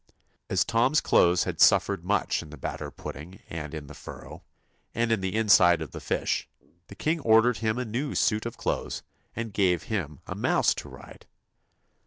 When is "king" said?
6.95-7.19